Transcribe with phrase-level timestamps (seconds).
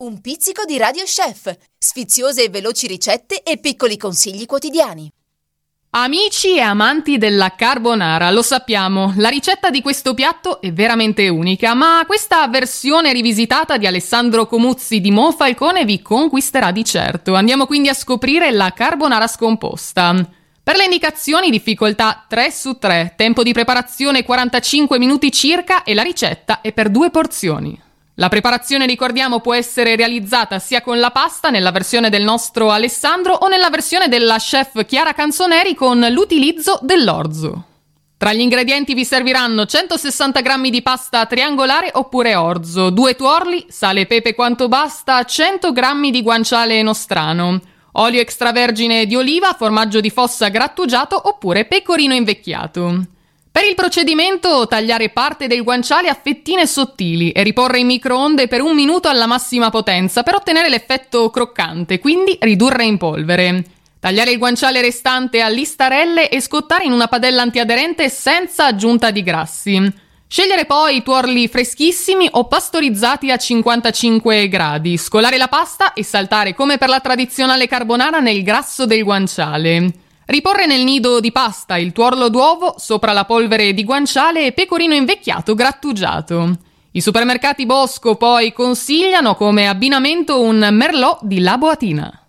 [0.00, 5.10] Un pizzico di Radio Chef, sfiziose e veloci ricette e piccoli consigli quotidiani.
[5.90, 11.74] Amici e amanti della carbonara, lo sappiamo, la ricetta di questo piatto è veramente unica,
[11.74, 17.34] ma questa versione rivisitata di Alessandro Comuzzi di Monfalcone vi conquisterà di certo.
[17.34, 20.14] Andiamo quindi a scoprire la carbonara scomposta.
[20.62, 26.02] Per le indicazioni difficoltà 3 su 3, tempo di preparazione 45 minuti circa e la
[26.02, 27.86] ricetta è per due porzioni.
[28.20, 33.32] La preparazione, ricordiamo, può essere realizzata sia con la pasta nella versione del nostro Alessandro
[33.32, 37.64] o nella versione della chef Chiara Canzoneri con l'utilizzo dell'orzo.
[38.16, 44.00] Tra gli ingredienti vi serviranno 160 g di pasta triangolare oppure orzo, due tuorli, sale
[44.00, 47.60] e pepe quanto basta, 100 g di guanciale nostrano,
[47.92, 53.17] olio extravergine di oliva, formaggio di fossa grattugiato oppure pecorino invecchiato.
[53.58, 58.60] Per il procedimento tagliare parte del guanciale a fettine sottili e riporre in microonde per
[58.60, 63.64] un minuto alla massima potenza per ottenere l'effetto croccante, quindi ridurre in polvere.
[63.98, 69.24] Tagliare il guanciale restante a listarelle e scottare in una padella antiaderente senza aggiunta di
[69.24, 69.92] grassi.
[70.28, 76.78] Scegliere poi tuorli freschissimi o pastorizzati a 55 gradi, scolare la pasta e saltare come
[76.78, 80.06] per la tradizionale carbonara nel grasso del guanciale.
[80.30, 84.92] Riporre nel nido di pasta il tuorlo d'uovo sopra la polvere di guanciale e pecorino
[84.92, 86.54] invecchiato grattugiato.
[86.90, 92.27] I supermercati Bosco poi consigliano come abbinamento un merlot di Laboatina.